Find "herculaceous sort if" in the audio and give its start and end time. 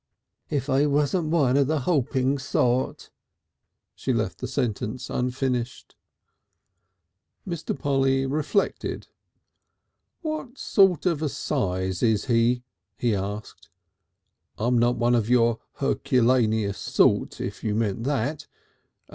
15.73-17.63